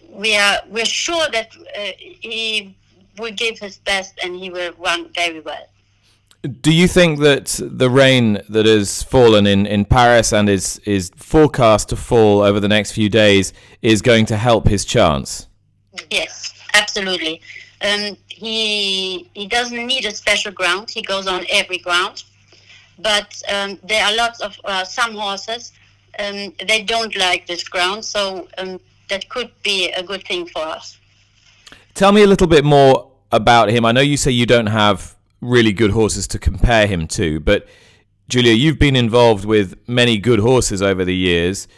we 0.08 0.36
are 0.36 0.58
we're 0.68 0.84
sure 0.84 1.26
that 1.30 1.54
uh, 1.78 1.92
he 1.98 2.74
will 3.18 3.32
give 3.32 3.58
his 3.58 3.78
best 3.78 4.18
and 4.22 4.34
he 4.34 4.50
will 4.50 4.72
run 4.78 5.08
very 5.14 5.40
well. 5.40 5.66
Do 6.60 6.72
you 6.72 6.86
think 6.86 7.20
that 7.20 7.58
the 7.62 7.88
rain 7.88 8.42
that 8.50 8.66
has 8.66 9.02
fallen 9.02 9.46
in, 9.46 9.66
in 9.66 9.84
Paris 9.84 10.32
and 10.32 10.48
is 10.48 10.78
is 10.84 11.10
forecast 11.16 11.88
to 11.88 11.96
fall 11.96 12.42
over 12.42 12.60
the 12.60 12.68
next 12.68 12.92
few 12.92 13.08
days 13.08 13.52
is 13.80 14.02
going 14.02 14.26
to 14.26 14.36
help 14.36 14.68
his 14.68 14.84
chance? 14.84 15.48
Yes, 16.10 16.52
absolutely. 16.74 17.40
Um, 17.80 18.16
he 18.28 19.30
he 19.34 19.46
doesn't 19.46 19.86
need 19.86 20.04
a 20.04 20.14
special 20.14 20.52
ground. 20.52 20.90
He 20.90 21.02
goes 21.02 21.26
on 21.26 21.46
every 21.50 21.78
ground, 21.78 22.24
but 22.98 23.40
um, 23.50 23.78
there 23.82 24.04
are 24.04 24.14
lots 24.14 24.40
of 24.40 24.60
uh, 24.64 24.84
some 24.84 25.14
horses 25.14 25.72
um, 26.18 26.52
they 26.66 26.82
don't 26.82 27.16
like 27.16 27.46
this 27.46 27.66
ground, 27.66 28.04
so 28.04 28.48
um, 28.58 28.80
that 29.08 29.28
could 29.28 29.50
be 29.62 29.90
a 29.90 30.02
good 30.02 30.24
thing 30.24 30.46
for 30.46 30.62
us. 30.62 30.98
Tell 31.94 32.12
me 32.12 32.22
a 32.22 32.26
little 32.26 32.46
bit 32.46 32.64
more 32.64 33.10
about 33.32 33.70
him. 33.70 33.84
I 33.84 33.92
know 33.92 34.00
you 34.00 34.16
say 34.16 34.30
you 34.30 34.46
don't 34.46 34.66
have 34.66 35.13
really 35.44 35.72
good 35.72 35.90
horses 35.90 36.26
to 36.28 36.38
compare 36.38 36.86
him 36.86 37.06
to. 37.08 37.40
But 37.40 37.66
Julia, 38.28 38.52
you've 38.52 38.78
been 38.78 38.96
involved 38.96 39.44
with 39.44 39.76
many 39.86 40.18
good 40.18 40.40
horses 40.40 40.80
over 40.82 41.04
the 41.04 41.14
years. 41.14 41.68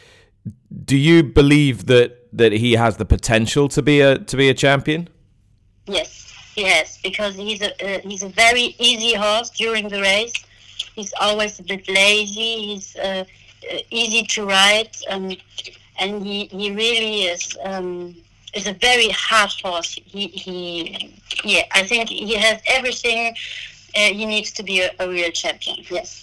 Do 0.85 0.97
you 0.97 1.23
believe 1.23 1.87
that 1.87 2.13
that 2.33 2.53
he 2.53 2.73
has 2.73 2.99
the 2.99 3.05
potential 3.05 3.69
to 3.69 3.83
be 3.83 4.01
a 4.01 4.19
to 4.19 4.37
be 4.37 4.49
a 4.49 4.55
champion? 4.55 5.09
Yes, 5.87 6.33
yes, 6.57 6.99
because 7.03 7.35
he's 7.35 7.61
a 7.63 7.73
uh, 7.85 8.01
he's 8.01 8.23
a 8.23 8.29
very 8.29 8.77
easy 8.79 9.15
horse 9.15 9.51
during 9.51 9.89
the 9.89 10.01
race. 10.01 10.35
He's 10.95 11.13
always 11.21 11.59
a 11.59 11.63
bit 11.63 11.89
lazy. 11.89 12.67
He's 12.69 12.97
uh, 12.97 13.25
uh 13.73 13.79
easy 13.91 14.23
to 14.23 14.47
ride, 14.47 14.97
um, 15.11 15.37
and 15.99 16.25
he, 16.25 16.47
he 16.47 16.71
really 16.71 17.23
is. 17.25 17.57
Um, 17.65 18.17
is 18.57 18.67
a 18.67 18.73
very 18.73 19.09
hard 19.11 19.51
horse. 19.63 19.99
He, 20.05 20.29
he 20.29 21.15
yeah, 21.45 21.63
I 21.73 21.83
think 21.85 22.09
he 22.09 22.35
has 22.35 22.61
everything 22.67 23.35
uh, 23.97 24.01
he 24.01 24.27
needs 24.27 24.53
to 24.53 24.63
be 24.63 24.81
a, 24.81 24.91
a, 24.99 25.09
real 25.09 25.31
champion. 25.31 25.79
Yes. 25.89 26.23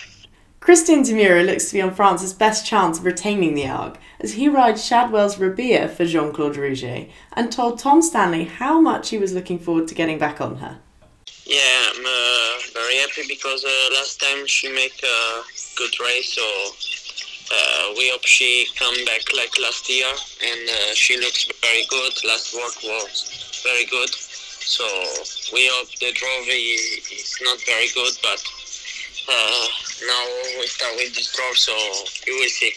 Cristian 0.61 1.03
Demuro 1.03 1.45
looks 1.45 1.67
to 1.69 1.73
be 1.73 1.81
on 1.81 1.93
France's 1.93 2.33
best 2.33 2.65
chance 2.65 2.99
of 2.99 3.05
retaining 3.05 3.53
the 3.53 3.67
Arc, 3.67 3.97
as 4.19 4.33
he 4.33 4.47
rides 4.47 4.85
Shadwell's 4.85 5.35
Raabihah 5.37 5.89
for 5.89 6.05
Jean 6.05 6.31
Claude 6.31 6.55
Rouget 6.55 7.09
and 7.33 7.51
told 7.51 7.79
Tom 7.79 8.01
Stanley 8.01 8.45
how 8.45 8.79
much 8.79 9.09
he 9.09 9.17
was 9.17 9.33
looking 9.33 9.59
forward 9.59 9.87
to 9.89 9.95
getting 9.95 10.17
back 10.17 10.39
on 10.39 10.57
her. 10.57 10.77
Yeah, 11.45 11.91
I'm 11.93 12.05
uh, 12.05 12.59
very 12.73 12.95
happy 12.97 13.23
because 13.27 13.65
uh, 13.65 13.93
last 13.95 14.21
time 14.21 14.45
she 14.47 14.71
made 14.71 14.93
a 15.03 15.41
good 15.75 15.99
race, 15.99 16.33
so 16.33 16.41
uh, 17.53 17.93
we 17.97 18.09
hope 18.09 18.25
she 18.25 18.67
come 18.75 18.95
back 19.05 19.21
like 19.37 19.53
last 19.61 19.87
year, 19.89 20.11
and 20.49 20.69
uh, 20.69 20.93
she 20.93 21.17
looks 21.19 21.45
very 21.61 21.85
good. 21.89 22.13
Last 22.25 22.53
work 22.55 22.75
was 22.83 23.61
very 23.63 23.85
good, 23.85 24.09
So 24.09 24.85
we 25.53 25.69
hope 25.73 25.89
the 25.99 26.11
draw 26.13 26.37
is 26.47 27.37
not 27.43 27.59
very 27.65 27.87
good, 27.93 28.13
but 28.23 28.41
uh, 29.29 29.67
now 30.07 30.23
we 30.59 30.67
start 30.67 30.93
with 30.95 31.13
this 31.15 31.31
draw, 31.35 31.53
so 31.53 31.73
you 32.27 32.39
will 32.39 32.49
see. 32.49 32.71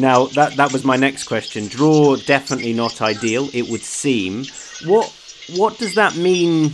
Now 0.00 0.26
that 0.26 0.56
that 0.56 0.72
was 0.72 0.84
my 0.84 0.96
next 0.96 1.24
question. 1.24 1.66
Draw 1.68 2.16
definitely 2.26 2.72
not 2.72 3.02
ideal. 3.02 3.50
It 3.52 3.68
would 3.68 3.82
seem. 3.82 4.44
What 4.84 5.12
what 5.56 5.78
does 5.78 5.94
that 5.96 6.16
mean 6.16 6.70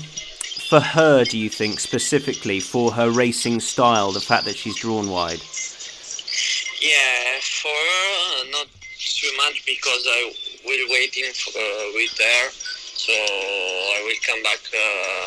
for 0.68 0.80
her? 0.80 1.24
Do 1.24 1.38
you 1.38 1.48
think 1.48 1.80
specifically 1.80 2.60
for 2.60 2.92
her 2.92 3.10
racing 3.10 3.60
style, 3.60 4.12
the 4.12 4.20
fact 4.20 4.44
that 4.44 4.56
she's 4.56 4.76
drawn 4.76 5.08
wide? 5.08 5.40
Yeah, 6.86 7.42
for 7.42 7.74
her, 7.74 8.50
not 8.54 8.68
too 8.94 9.32
much 9.42 9.66
because 9.66 10.06
I 10.06 10.30
will 10.62 10.86
waiting 10.94 11.26
for 11.34 11.58
uh, 11.58 11.90
with 11.98 12.14
her, 12.14 12.42
so 12.94 13.10
I 13.10 14.06
will 14.06 14.20
come 14.22 14.40
back. 14.46 14.62
Uh, 14.70 15.26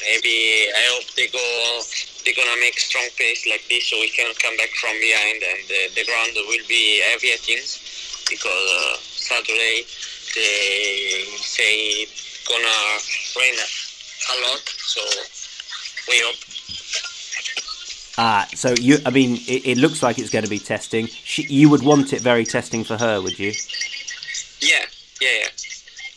maybe 0.00 0.72
I 0.72 0.84
hope 0.96 1.12
they 1.12 1.28
go 1.28 1.44
they're 2.24 2.32
gonna 2.32 2.56
make 2.56 2.80
strong 2.80 3.04
pace 3.20 3.44
like 3.44 3.68
this 3.68 3.92
so 3.92 4.00
we 4.00 4.08
can 4.08 4.32
come 4.40 4.56
back 4.56 4.72
from 4.80 4.96
behind 4.96 5.44
and 5.44 5.92
the, 5.92 6.04
ground 6.08 6.32
will 6.48 6.66
be 6.72 7.04
heavy 7.12 7.36
I 7.36 7.40
think 7.44 7.60
because 8.32 8.64
uh, 8.72 8.96
Saturday 8.96 9.84
they 10.32 11.28
say 11.44 12.08
gonna 12.48 12.80
rain 13.36 13.56
a 13.60 14.36
lot 14.48 14.64
so 14.64 15.04
we 16.08 16.16
hope 16.24 16.40
Ah, 18.16 18.46
so 18.54 18.74
you, 18.80 18.98
I 19.04 19.10
mean, 19.10 19.36
it, 19.48 19.66
it 19.66 19.78
looks 19.78 20.02
like 20.02 20.18
it's 20.18 20.30
going 20.30 20.44
to 20.44 20.50
be 20.50 20.60
testing. 20.60 21.06
She, 21.06 21.42
you 21.44 21.68
would 21.70 21.82
want 21.82 22.12
it 22.12 22.20
very 22.20 22.44
testing 22.44 22.84
for 22.84 22.96
her, 22.96 23.20
would 23.20 23.38
you? 23.38 23.52
Yeah, 24.60 24.84
yeah, 25.20 25.28
yeah. 25.40 25.48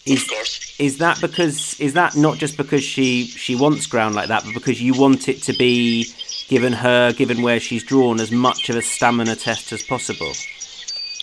Is, 0.05 0.21
of 0.21 0.29
course. 0.29 0.75
Is 0.79 0.99
that 0.99 1.19
because 1.19 1.79
is 1.79 1.93
that 1.93 2.15
not 2.15 2.37
just 2.37 2.55
because 2.55 2.83
she 2.83 3.25
she 3.25 3.55
wants 3.55 3.87
ground 3.87 4.15
like 4.15 4.27
that, 4.27 4.43
but 4.45 4.53
because 4.53 4.81
you 4.81 4.93
want 4.93 5.27
it 5.27 5.41
to 5.43 5.53
be 5.53 6.05
given 6.47 6.71
her, 6.71 7.13
given 7.13 7.41
where 7.41 7.59
she's 7.59 7.83
drawn, 7.83 8.19
as 8.19 8.31
much 8.31 8.69
of 8.69 8.75
a 8.75 8.81
stamina 8.81 9.35
test 9.35 9.73
as 9.73 9.81
possible? 9.81 10.33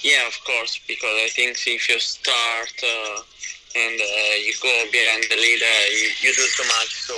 Yeah, 0.02 0.26
of 0.26 0.36
course, 0.44 0.78
because 0.86 1.16
I 1.24 1.28
think 1.30 1.56
if 1.66 1.88
you 1.88 1.98
start 1.98 2.74
uh, 2.82 3.22
and 3.76 4.00
uh, 4.00 4.34
you 4.44 4.52
go 4.62 4.84
behind 4.92 5.24
the 5.30 5.36
leader, 5.36 5.76
you, 5.90 6.10
you 6.20 6.34
do 6.34 6.44
too 6.56 6.64
much. 6.64 6.92
So 7.06 7.14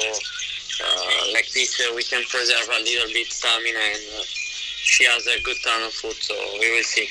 uh, 0.85 1.33
like 1.33 1.51
this, 1.51 1.81
uh, 1.81 1.95
we 1.95 2.03
can 2.03 2.25
preserve 2.25 2.69
a 2.69 2.83
little 2.83 3.13
bit 3.13 3.27
stamina, 3.33 3.79
and 3.79 4.03
uh, 4.19 4.23
she 4.25 5.05
has 5.05 5.27
a 5.27 5.41
good 5.43 5.57
turn 5.65 5.83
of 5.83 5.93
foot. 5.93 6.17
So 6.17 6.35
we 6.61 6.71
will 6.71 6.85
see. 6.85 7.09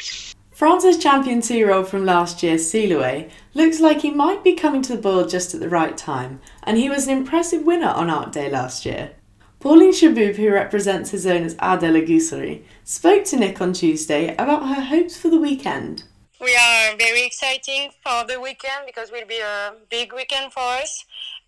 France's 0.51 0.97
champion 0.97 1.41
two-year-old 1.41 1.89
from 1.89 2.05
last 2.05 2.41
year, 2.41 2.55
Sealiway, 2.55 3.29
looks 3.53 3.81
like 3.81 4.01
he 4.01 4.11
might 4.11 4.43
be 4.43 4.53
coming 4.53 4.81
to 4.83 4.95
the 4.95 5.01
board 5.01 5.29
just 5.29 5.53
at 5.53 5.59
the 5.59 5.67
right 5.67 5.97
time, 5.97 6.39
and 6.63 6.77
he 6.77 6.89
was 6.89 7.07
an 7.07 7.17
impressive 7.17 7.63
winner 7.63 7.89
on 7.89 8.09
Arc 8.09 8.31
Day 8.31 8.49
last 8.49 8.85
year. 8.85 9.11
Pauline 9.59 9.91
Chehboub, 9.91 10.35
who 10.35 10.51
represents 10.51 11.09
his 11.09 11.25
owners 11.25 11.55
Haras 11.59 11.81
de 11.81 11.91
la 11.91 12.05
Gousserie, 12.05 12.63
spoke 12.83 13.25
to 13.25 13.35
Nick 13.35 13.59
on 13.59 13.73
Tuesday 13.73 14.33
about 14.35 14.67
her 14.67 14.81
hopes 14.81 15.17
for 15.17 15.29
the 15.29 15.39
weekend. 15.39 16.03
We 16.39 16.55
are 16.55 16.95
very 16.97 17.25
exciting 17.25 17.91
for 18.03 18.25
the 18.27 18.39
weekend 18.39 18.85
because 18.85 19.09
it 19.09 19.13
will 19.13 19.27
be 19.27 19.39
a 19.39 19.73
big 19.89 20.13
weekend 20.13 20.53
for 20.53 20.59
us. 20.59 21.05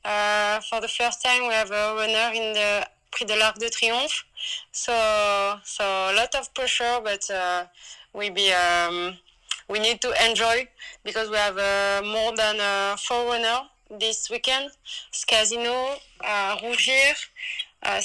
Uh, 0.08 0.62
for 0.62 0.80
the 0.80 0.88
first 0.88 1.18
time, 1.22 1.42
we 1.48 1.54
have 1.54 1.72
a 1.72 1.84
runner 2.00 2.28
in 2.34 2.54
the 2.54 2.88
Prix 3.12 3.26
de 3.26 3.36
l'Arc 3.36 3.58
de 3.60 3.70
Triomphe, 3.70 4.24
so 4.72 4.94
so 5.64 5.84
a 5.84 6.14
lot 6.16 6.34
of 6.36 6.54
pressure, 6.54 7.00
but. 7.04 7.24
Uh, 7.30 7.66
we 8.18 8.30
be 8.30 8.52
um, 8.52 9.18
we 9.70 9.80
need 9.80 10.02
to 10.02 10.12
enjoy 10.28 10.68
because 11.04 11.30
we 11.30 11.38
have 11.38 11.58
uh, 11.58 12.02
more 12.06 12.36
than 12.36 12.60
uh, 12.60 12.96
four 12.98 13.26
runners 13.28 13.70
this 14.00 14.30
weekend: 14.30 14.72
Scasino, 15.12 16.00
uh, 16.24 16.58
Rougir, 16.58 17.16
uh, 17.84 18.02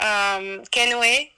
um, 0.00 0.62
Kenway, 0.70 1.30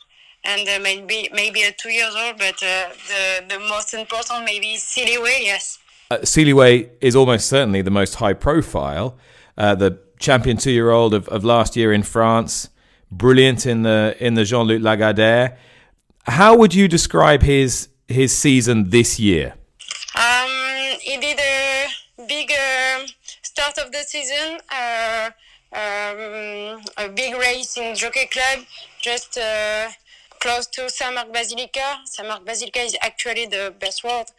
and 0.45 0.69
uh, 0.69 0.79
maybe 0.83 1.29
maybe 1.33 1.63
a 1.63 1.73
two 1.73 1.91
years 1.91 2.15
old. 2.17 2.39
But 2.39 2.63
uh, 2.63 2.89
the 3.09 3.45
the 3.49 3.59
most 3.59 3.95
important 3.95 4.45
maybe 4.45 4.77
Sealiway. 4.77 5.43
Yes. 5.43 5.79
Uh, 6.11 6.17
is 7.03 7.15
almost 7.15 7.49
certainly 7.51 7.83
the 7.83 7.91
most 7.91 8.15
high 8.15 8.33
profile. 8.33 9.19
Uh, 9.59 9.75
the 9.75 9.99
champion 10.21 10.57
two 10.57 10.71
year 10.71 10.91
old 10.91 11.13
of, 11.13 11.29
of 11.29 11.45
last 11.45 11.77
year 11.77 11.93
in 11.93 12.05
France, 12.05 12.69
brilliant 13.11 13.67
in 13.67 13.83
the 13.83 14.17
in 14.21 14.35
the 14.35 14.45
Jean 14.45 14.67
Luc 14.67 14.81
Lagardère. 14.81 15.57
How 16.25 16.57
would 16.57 16.75
you 16.75 16.87
describe 16.87 17.43
his 17.43 17.89
his 18.07 18.37
season 18.37 18.91
this 18.91 19.19
year? 19.19 19.55
Um, 20.15 20.51
he 21.01 21.17
did 21.19 21.41
a 21.41 21.89
big 22.29 22.53
uh, 22.53 23.07
start 23.43 23.79
of 23.79 23.91
the 23.91 24.03
season, 24.07 24.59
uh, 24.71 25.31
um, 25.73 26.81
a 26.97 27.09
big 27.15 27.35
race 27.37 27.77
in 27.77 27.97
Jockey 27.97 28.27
Club, 28.27 28.65
just 29.03 29.39
uh, 29.39 29.89
close 30.41 30.67
to 30.67 30.89
Saint 30.89 31.15
Marc 31.15 31.33
Basilica. 31.33 31.99
Saint 32.05 32.29
Marc 32.29 32.45
Basilica 32.45 32.81
is 32.81 32.97
actually 33.03 33.47
the 33.47 33.75
best 33.81 34.05
world, 34.05 34.31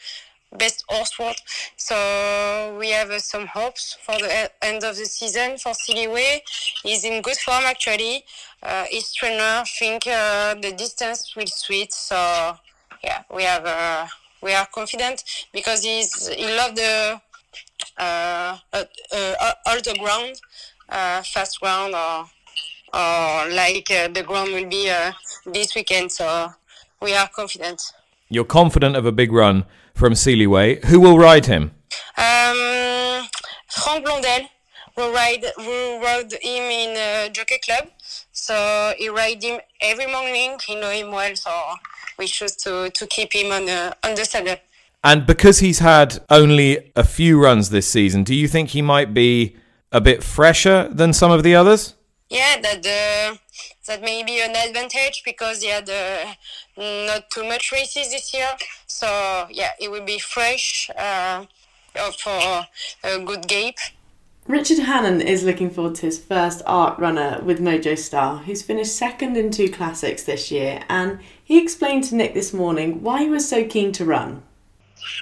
best 0.57 0.83
horse 0.87 1.17
world. 1.19 1.37
So 1.77 2.75
we 2.79 2.89
have 2.91 3.11
uh, 3.11 3.19
some 3.19 3.47
hopes 3.47 3.97
for 4.03 4.17
the 4.17 4.51
end 4.61 4.83
of 4.83 4.97
the 4.97 5.05
season 5.05 5.57
for 5.57 5.73
Sealiway. 5.73 6.41
He's 6.83 7.03
in 7.03 7.21
good 7.21 7.37
form 7.37 7.63
actually. 7.65 8.23
Uh, 8.61 8.85
his 8.89 9.13
trainer 9.13 9.63
think 9.77 10.07
uh, 10.07 10.55
the 10.55 10.73
distance 10.73 11.35
will 11.35 11.47
suit. 11.47 11.93
So 11.93 12.57
yeah, 13.03 13.23
we 13.33 13.43
have 13.43 13.65
uh, 13.65 14.07
we 14.41 14.53
are 14.53 14.67
confident 14.73 15.23
because 15.53 15.83
he's 15.83 16.27
he 16.27 16.45
loved 16.55 16.77
the 16.77 17.21
uh, 17.97 18.57
uh, 18.73 18.83
uh, 19.11 19.53
all 19.65 19.77
the 19.77 19.95
ground, 19.99 20.39
fast 21.25 21.59
ground 21.59 21.93
or 21.93 22.25
or 22.93 23.49
like 23.53 23.87
the 23.87 24.23
ground 24.25 24.51
will 24.51 24.67
be 24.67 24.91
this 25.45 25.75
weekend. 25.75 26.11
So 26.11 26.49
we 27.01 27.13
are 27.13 27.29
confident. 27.29 27.81
You're 28.29 28.45
confident 28.45 28.95
of 28.95 29.05
a 29.05 29.11
big 29.11 29.31
run 29.31 29.65
from 29.99 30.13
Sealiway. 30.13 30.83
Who 30.85 30.99
will 31.01 31.19
ride 31.19 31.45
him? 31.45 31.71
Um, 32.17 33.27
Franck 33.67 34.05
Blondel 34.05 34.47
will 34.95 35.11
ride 35.13 35.43
will 35.57 36.01
ride 36.01 36.31
him 36.31 36.63
in 36.81 36.97
uh, 36.97 37.29
Jockey 37.29 37.59
Club. 37.59 37.89
So 38.31 38.93
he 38.97 39.09
ride 39.09 39.43
him 39.43 39.59
every 39.81 40.07
morning. 40.07 40.57
He 40.65 40.75
know 40.75 40.89
him 40.89 41.11
well, 41.11 41.35
so 41.35 41.51
we 42.17 42.27
choose 42.27 42.55
to, 42.63 42.89
to 42.89 43.07
keep 43.07 43.33
him 43.33 43.51
on 43.51 43.65
the 43.65 43.95
on 44.03 44.15
the 44.15 44.25
saddle. 44.25 44.55
And 45.03 45.25
because 45.25 45.59
he's 45.59 45.79
had 45.79 46.19
only 46.29 46.91
a 46.95 47.03
few 47.03 47.41
runs 47.41 47.69
this 47.69 47.87
season, 47.87 48.23
do 48.23 48.33
you 48.33 48.47
think 48.47 48.69
he 48.69 48.81
might 48.81 49.13
be 49.13 49.57
a 49.91 50.01
bit 50.01 50.23
fresher 50.23 50.89
than 50.91 51.13
some 51.13 51.31
of 51.31 51.43
the 51.43 51.55
others? 51.55 51.95
Yeah, 52.29 52.61
that 52.61 52.85
uh, 52.85 53.37
that 53.89 54.03
may 54.03 54.23
be 54.23 54.39
an 54.39 54.55
advantage 54.55 55.23
because 55.25 55.63
he 55.63 55.69
had 55.69 55.89
uh, 55.89 56.33
not 56.77 57.29
too 57.31 57.43
much 57.43 57.71
races 57.71 58.11
this 58.11 58.33
year. 58.33 58.51
So 58.85 59.47
yeah, 59.49 59.71
it 59.81 59.89
will 59.89 60.05
be 60.05 60.19
fresh 60.19 60.89
uh, 60.95 61.45
for 62.17 62.67
a 63.03 63.19
good 63.25 63.47
gate. 63.47 63.79
Richard 64.47 64.79
Hannon 64.79 65.21
is 65.21 65.43
looking 65.43 65.69
forward 65.69 65.95
to 65.95 66.05
his 66.05 66.19
first 66.19 66.61
art 66.65 66.97
runner 66.99 67.41
with 67.43 67.59
Mojo 67.59 67.97
Star, 67.97 68.37
who's 68.37 68.61
finished 68.61 68.95
second 68.95 69.37
in 69.37 69.51
two 69.51 69.69
classics 69.69 70.23
this 70.23 70.49
year, 70.49 70.81
and 70.87 71.19
he 71.43 71.61
explained 71.61 72.03
to 72.05 72.15
Nick 72.15 72.33
this 72.33 72.53
morning 72.53 73.03
why 73.03 73.23
he 73.23 73.29
was 73.29 73.47
so 73.47 73.65
keen 73.65 73.91
to 73.93 74.05
run. 74.05 74.43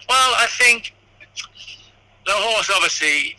Well, 0.08 0.34
I 0.38 0.48
think 0.50 0.94
the 2.26 2.32
horse 2.34 2.70
obviously 2.74 3.36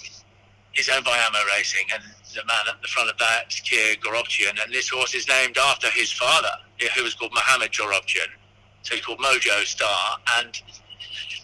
is 0.74 0.88
owned 0.88 1.04
by 1.04 1.18
Amo 1.26 1.38
Racing, 1.56 1.86
and 1.92 2.02
the 2.34 2.44
man 2.44 2.64
at 2.68 2.80
the 2.82 2.88
front 2.88 3.10
of 3.10 3.18
that 3.18 3.46
is 3.50 3.60
Kia 3.60 3.96
Joorabchian, 3.96 4.62
and 4.62 4.72
this 4.72 4.88
horse 4.88 5.14
is 5.14 5.28
named 5.28 5.56
after 5.58 5.88
his 5.90 6.12
father, 6.12 6.52
who 6.96 7.02
was 7.02 7.14
called 7.14 7.32
Mohammed 7.32 7.72
Joorabchian. 7.72 8.28
So 8.82 8.94
he's 8.94 9.04
called 9.04 9.18
Mojo 9.18 9.64
Star, 9.64 10.18
and 10.38 10.60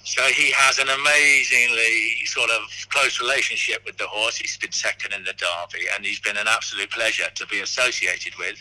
so 0.05 0.23
he 0.25 0.53
has 0.53 0.79
an 0.79 0.88
amazingly 0.88 2.25
sort 2.26 2.50
of 2.50 2.62
close 2.91 3.21
relationship 3.21 3.85
with 3.87 3.97
the 3.97 4.07
horse. 4.07 4.37
He's 4.37 4.57
been 4.59 4.73
second 4.73 5.14
in 5.14 5.25
the 5.25 5.33
Derby, 5.33 5.87
and 5.95 6.05
he's 6.05 6.21
been 6.21 6.37
an 6.37 6.47
absolute 6.47 6.91
pleasure 6.91 7.29
to 7.35 7.47
be 7.47 7.61
associated 7.61 8.35
with. 8.38 8.61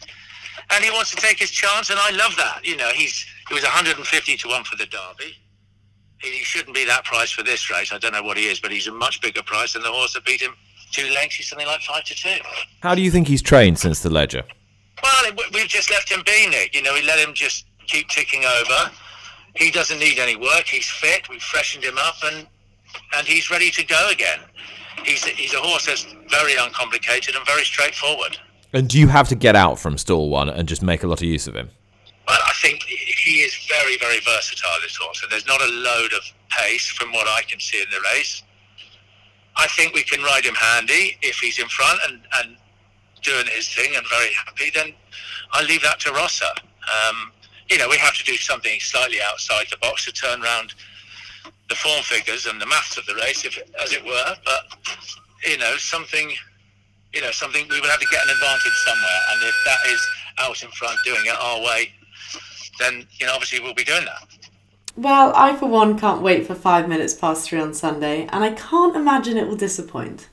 And 0.72 0.84
he 0.84 0.92
wants 0.92 1.12
to 1.12 1.18
take 1.18 1.40
his 1.40 1.52
chance, 1.52 1.90
and 1.90 2.00
I 2.00 2.12
love 2.12 2.36
that. 2.38 2.62
You 2.64 2.78
know, 2.78 2.90
he's 2.90 3.26
he 3.50 3.54
was 3.54 3.64
150 3.64 4.38
to 4.38 4.48
one 4.48 4.64
for 4.64 4.78
the 4.78 4.86
Derby. 4.86 5.36
He 6.20 6.44
shouldn't 6.44 6.74
be 6.74 6.86
that 6.86 7.04
price 7.04 7.32
for 7.32 7.44
this 7.44 7.70
race. 7.70 7.92
I 7.92 7.98
don't 7.98 8.14
know 8.14 8.24
what 8.24 8.38
he 8.38 8.46
is, 8.46 8.62
but 8.62 8.72
he's 8.72 8.88
a 8.88 8.94
much 8.94 9.22
bigger 9.22 9.44
price 9.44 9.74
than 9.74 9.82
the 9.82 9.92
horse 9.92 10.14
that 10.14 10.24
beat 10.24 10.42
him 10.42 10.56
two 10.94 11.10
lengths. 11.14 11.36
He's 11.36 11.50
something 11.50 11.68
like 11.68 11.82
five 11.82 12.04
to 12.06 12.16
two. 12.16 12.38
How 12.82 12.96
do 12.96 13.02
you 13.02 13.12
think 13.12 13.28
he's 13.28 13.42
trained 13.42 13.80
since 13.80 14.02
the 14.02 14.10
Leger? 14.10 14.44
Well, 15.02 15.32
we've 15.54 15.68
just 15.68 15.92
left 15.92 16.10
him 16.10 16.22
be, 16.26 16.48
Nick. 16.50 16.74
You 16.74 16.82
know, 16.82 16.94
we 16.94 17.02
let 17.02 17.20
him 17.20 17.34
just 17.34 17.66
keep 17.88 18.08
ticking 18.08 18.46
over. 18.46 18.92
He 19.56 19.70
doesn't 19.70 20.00
need 20.00 20.18
any 20.20 20.36
work. 20.36 20.66
He's 20.66 20.90
fit. 20.90 21.28
We've 21.30 21.42
freshened 21.42 21.84
him 21.84 21.98
up, 21.98 22.16
and 22.24 22.48
and 23.18 23.28
he's 23.28 23.50
ready 23.50 23.70
to 23.72 23.84
go 23.86 24.10
again. 24.12 24.40
He's 25.04 25.26
he's 25.26 25.54
a 25.54 25.60
horse 25.60 25.88
that's 25.88 26.06
very 26.30 26.56
uncomplicated 26.56 27.36
and 27.36 27.46
very 27.46 27.66
straightforward. 27.66 28.38
And 28.72 28.88
do 28.88 28.98
you 29.00 29.08
have 29.08 29.28
to 29.30 29.36
get 29.36 29.56
out 29.56 29.78
from 29.80 29.98
stall 29.98 30.30
one 30.30 30.50
and 30.50 30.68
just 30.68 30.82
make 30.82 31.04
a 31.04 31.08
lot 31.08 31.22
of 31.22 31.28
use 31.28 31.48
of 31.48 31.56
him? 31.56 31.70
Well, 32.28 32.40
I 32.48 32.54
think 32.56 32.82
he 32.84 33.42
is 33.42 33.54
very, 33.68 33.98
very 33.98 34.20
versatile, 34.22 34.72
this 34.82 34.96
horse. 34.96 35.22
So 35.22 35.28
there's 35.30 35.46
not 35.46 35.62
a 35.62 35.68
load 35.68 36.14
of 36.14 36.24
pace 36.50 36.88
from 36.88 37.12
what 37.12 37.28
I 37.28 37.42
can 37.44 37.60
see 37.60 37.82
in 37.82 37.90
the 37.92 38.00
race. 38.16 38.42
I 39.56 39.68
think 39.68 39.94
we 39.94 40.04
can 40.04 40.22
ride 40.24 40.46
him 40.46 40.56
handy 40.56 41.18
if 41.22 41.38
he's 41.38 41.60
in 41.60 41.68
front 41.68 42.00
and, 42.08 42.22
and 42.40 42.58
doing 43.22 43.46
his 43.48 43.70
thing 43.70 43.96
and 43.96 44.06
very 44.08 44.34
happy. 44.34 44.72
Then 44.74 44.94
I 45.52 45.64
leave 45.64 45.82
that 45.84 46.00
to 46.02 46.12
Rossa. 46.12 46.50
Um, 46.50 47.32
you 47.70 47.78
know, 47.78 47.88
we 47.90 47.98
have 47.98 48.16
to 48.16 48.24
do 48.24 48.36
something 48.36 48.80
slightly 48.80 49.18
outside 49.26 49.66
the 49.72 49.78
box 49.78 50.06
to 50.06 50.12
turn 50.12 50.44
around 50.44 50.74
the 51.70 51.76
form 51.76 52.02
figures 52.04 52.46
and 52.46 52.60
the 52.60 52.66
maths 52.66 52.98
of 52.98 53.06
the 53.06 53.16
race, 53.16 53.46
if 53.46 53.58
as 53.82 53.94
it 53.94 54.04
were. 54.04 54.36
But 54.44 54.64
you 55.48 55.58
know, 55.58 55.76
something, 55.78 56.32
you 57.14 57.22
know, 57.22 57.32
something 57.32 57.66
we 57.70 57.80
would 57.80 57.90
have 57.90 58.00
to 58.00 58.08
get 58.12 58.24
an 58.24 58.30
advantage 58.30 58.78
somewhere, 58.86 59.22
and 59.32 59.44
if 59.44 59.56
that 59.66 59.80
is 59.88 60.08
out 60.40 60.64
in 60.64 60.70
front 60.72 60.98
doing 61.06 61.26
it 61.26 61.36
our 61.40 61.62
way, 61.62 61.94
then 62.80 63.08
you 63.20 63.26
know, 63.26 63.34
obviously 63.34 63.60
we'll 63.60 63.74
be 63.74 63.84
doing 63.84 64.06
that. 64.06 64.28
Well, 64.96 65.34
I 65.36 65.56
for 65.56 65.66
one 65.66 65.98
can't 65.98 66.22
wait 66.22 66.46
for 66.46 66.54
five 66.54 66.88
minutes 66.88 67.16
past 67.16 67.50
three 67.50 67.60
on 67.60 67.74
Sunday, 67.74 68.28
and 68.32 68.44
I 68.44 68.52
can't 68.52 68.96
imagine 68.96 69.38
it 69.38 69.48
will 69.48 69.56
disappoint. 69.56 70.30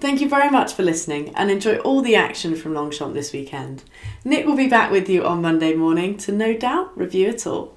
Thank 0.00 0.20
you 0.20 0.28
very 0.28 0.50
much 0.50 0.72
for 0.74 0.82
listening 0.82 1.32
and 1.36 1.48
enjoy 1.48 1.76
all 1.76 2.02
the 2.02 2.16
action 2.16 2.56
from 2.56 2.74
Longchamp 2.74 3.14
this 3.14 3.32
weekend. 3.32 3.84
Nick 4.24 4.44
will 4.44 4.56
be 4.56 4.66
back 4.66 4.90
with 4.90 5.08
you 5.08 5.24
on 5.24 5.40
Monday 5.40 5.74
morning 5.74 6.16
to 6.16 6.32
no 6.32 6.52
doubt 6.56 6.98
review 6.98 7.28
it 7.28 7.46
all. 7.46 7.76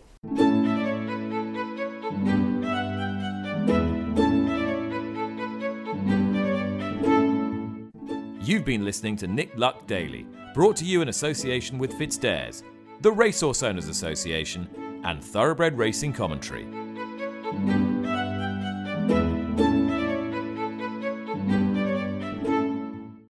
You've 8.42 8.66
been 8.66 8.84
listening 8.84 9.16
to 9.18 9.28
Nick 9.28 9.56
Luck 9.56 9.86
Daily, 9.86 10.26
brought 10.56 10.76
to 10.78 10.86
you 10.86 11.04
in 11.04 11.10
association 11.10 11.78
with 11.78 11.94
FitzDares, 11.94 12.64
the 13.02 13.12
Racehorse 13.12 13.62
Owners 13.62 13.90
Association, 13.90 14.68
and 15.06 15.24
Thoroughbred 15.24 15.78
Racing 15.78 16.14
Commentary. 16.14 16.66